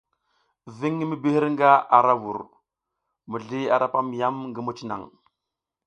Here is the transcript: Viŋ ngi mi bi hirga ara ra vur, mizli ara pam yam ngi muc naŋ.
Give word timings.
Viŋ 0.77 0.91
ngi 0.95 1.05
mi 1.09 1.17
bi 1.21 1.29
hirga 1.33 1.71
ara 1.97 2.05
ra 2.07 2.15
vur, 2.23 2.39
mizli 3.31 3.61
ara 3.75 3.87
pam 3.93 4.07
yam 4.19 4.35
ngi 4.49 4.61
muc 4.65 4.79
naŋ. 4.89 5.01